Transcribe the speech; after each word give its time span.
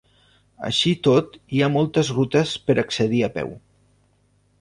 Així 0.69 0.93
i 0.95 0.97
tot 1.07 1.35
hi 1.57 1.61
ha 1.65 1.69
moltes 1.73 2.09
rutes 2.15 2.55
per 2.71 2.77
accedir 2.85 3.21
a 3.29 3.31
peu. 3.37 3.53